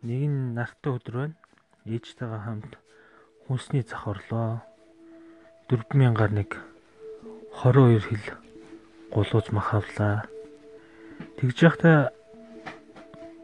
[0.00, 1.36] Нэгэн нартай өдөр байна.
[1.84, 2.72] Ээжтэйгээ хамт
[3.44, 4.64] хүнсний зах орлоо.
[5.68, 6.56] 4000-аар нэг
[7.60, 8.24] 22 хил
[9.12, 10.24] гулууз мах авлаа.
[11.36, 12.16] Тэгж явахдаа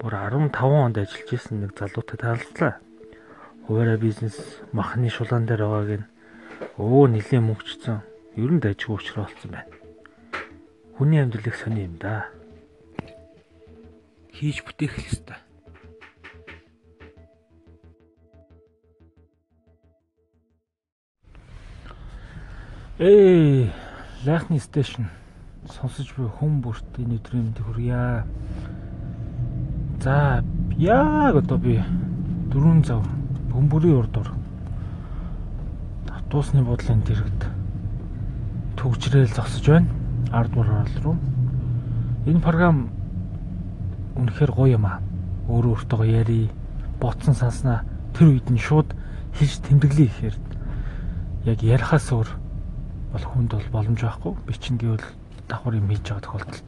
[0.00, 2.80] бүр 15 онд ажиллаж исэн нэг залуутай танилцлаа.
[3.68, 4.40] Хуваараа бизнес
[4.72, 6.08] махны шулаан дээр байгааг нь
[6.80, 8.00] өө нилээ мөнгөчсөн.
[8.40, 9.76] Ер нь дайггүй уучраа болсон байна.
[10.96, 12.32] Хүний амьдрал их сони юм да.
[14.32, 15.36] Хийж бүтээх л ёстой.
[22.98, 23.70] Эй,
[24.24, 25.10] лайхны стейшн
[25.68, 28.24] сонсож буй хүн бүрт энэ өдрийн мэнд хүргье.
[30.00, 30.40] За,
[30.80, 31.76] яг одоо би
[32.48, 33.04] дөрвөн зав
[33.52, 34.30] бөмбөрийн урд ор
[36.08, 37.44] автобусны бодлын дэргэд
[38.80, 39.92] төгжрэл зогсож байна.
[40.32, 41.16] Ард мөр орол руу.
[42.24, 42.88] Энэ програм
[44.16, 45.04] үнэхээр гоё юм аа.
[45.52, 46.48] Өөрөө өөртөө яри
[46.96, 47.84] ботсон санснаа
[48.16, 48.96] тэр үед нь шууд
[49.36, 50.36] хийж тэмдэглэе гэхээр
[51.44, 52.45] яг ярихаас өөр
[53.16, 54.32] бол хүнд бол боломж байхгүй.
[54.44, 55.08] Би чинь гэвэл
[55.48, 56.66] давхар юм хийж байгаа тохиолдолд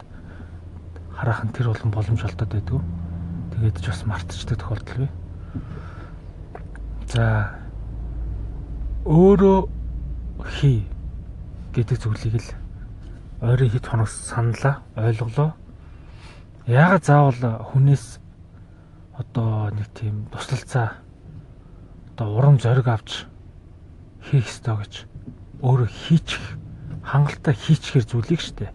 [1.13, 2.81] хараахан тэр болон боломж олдоод байдгүй.
[3.53, 5.11] Тэгээд ч бас мартчихдаг тохиолдол бий.
[7.13, 7.53] За
[9.05, 9.59] өөрөө
[10.57, 10.89] хий
[11.77, 12.49] гэдэг зүйлийг л
[13.45, 15.53] ойрын хит хоног саналаа, ойлголоо.
[16.65, 18.19] Яагаад заавал хүнээс
[19.19, 20.99] одоо нэг тийм туслалцаа
[22.15, 23.25] одоо урам зориг авч
[24.23, 24.93] хийх ёстой гэж
[25.59, 26.43] өөрөө хийчих
[27.03, 28.71] хангалттай хийчихэр зүйлийг штэ.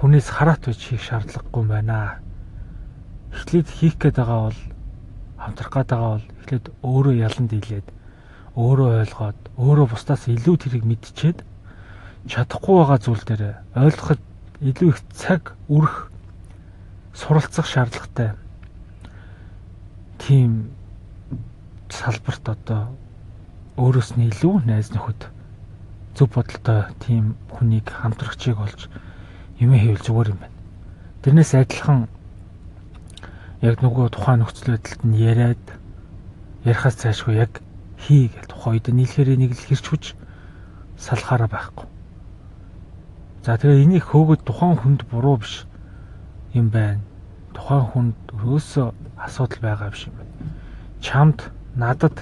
[0.00, 2.22] Хүнээс хараат байж хийх шаардлагагүй байна.
[3.34, 4.60] Эхлээд хийх гээд байгаа бол
[5.36, 7.88] хамтрах гээд байгаа бол эхлээд өөрөө ялан дийлээд
[8.56, 11.38] өөрөө ойлгоод өөрөө бусдаас илүү тэрийг мэдчихэд
[12.26, 13.42] чадахгүй байгаа зүйл дээр
[13.76, 14.20] ойлгоход
[14.60, 16.10] илүү их цаг үрэх
[17.14, 18.36] суралцах шаардлагатай.
[20.18, 20.70] Тийм
[21.88, 22.92] салбарт одоо
[23.76, 25.30] өөрөөс нь илүү найз нөхөд
[26.16, 28.90] зөв бодолтой тийм хүнийг хамтрагчийг олж
[29.62, 30.58] юм хийвэл зүгээр юм байна.
[31.22, 32.08] Тэрнээс адилхан
[33.62, 35.64] яг нөгөө тухайн нөхцөл байдалд нь яриад
[36.64, 37.60] ярихаас цаашгүй яг
[38.00, 40.16] хий гэж тухайн үед нийлхэрээ нэг л хэрчвч
[40.96, 41.86] салахаараа байхгүй.
[43.44, 45.64] За тэгээ энийг хөөгд тухайн хүнд буруу биш
[46.52, 47.00] юм байна.
[47.52, 50.32] Тухайн хүнд өөсөө асуудал байгаа биш юм байна.
[51.00, 51.38] Чамд
[51.76, 52.16] надад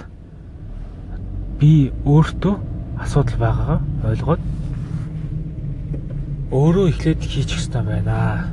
[1.59, 2.55] би өөртөө
[3.03, 4.41] асуудал байгаагаа ойлгоод
[6.55, 8.47] өөрөө эхлээд хийчих хэрэгтэй байна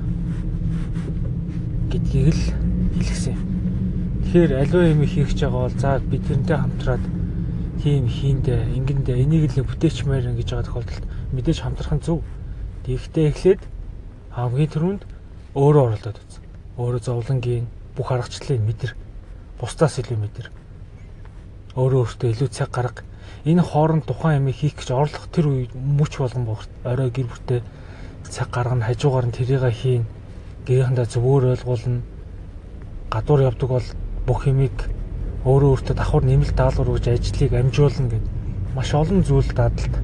[1.86, 2.44] гэдгийг л
[2.98, 3.38] хэлсэн.
[4.26, 7.04] Тэгэхээр аливаа юм хийх гэж байгаа бол за би тэрнтэй хамтраад
[7.78, 12.26] тийм хийндэ ингэндэ энийг л бүтээчмээр ингэж байгаа тохиолдолд мэдээж хамтрах нь зөв.
[12.90, 13.62] Тэгэхдээ эхлээд
[14.34, 15.02] хамгийн түрүүнд
[15.54, 16.42] өөрөө оролдоод үз.
[16.74, 18.98] Өөрөө зовлонгийн бүх аргачлалыг мэдэр.
[19.62, 20.50] Бусдаас илүү мэдэр
[21.76, 23.04] өөрөө өөртөө илүү цаг гарга.
[23.44, 27.60] Энэ хооронд тухайн юм хийх гэж орлох тэр үед мөч болгон богт орой гэр бүлтэй
[28.32, 30.04] цаг гаргана хажуугаар нь тэрийг хийн
[30.64, 32.00] гэрээхэндээ зөвөр ойлгуулна.
[33.12, 33.88] Гадуур явдаг бол
[34.26, 34.76] бүх юмыг
[35.44, 38.24] өөрөө өөртөө давхар нэмэлт даалгавар өгж ажлыг амжуулна гэд
[38.74, 39.94] маш олон зүйл дадлт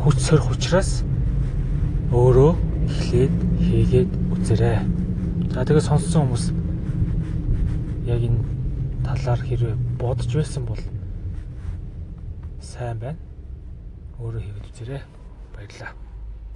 [0.00, 1.04] хүч сорих учраас
[2.14, 2.52] өөрөө
[2.88, 4.78] эхлээд хийгээд үзээрэй.
[5.52, 6.44] За тэгээ сонссон хүмүүс
[8.08, 8.61] яг энэ
[9.06, 10.82] талаар хэрвээ бодож байсан бол
[12.60, 13.18] сайн байна.
[14.18, 15.02] Өөрөө хийгээд үзээрэй.
[15.54, 16.01] Баярлалаа.